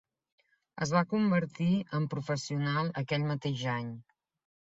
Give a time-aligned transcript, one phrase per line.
[0.85, 1.67] Es va convertir
[1.97, 3.93] en professional aquell mateix any.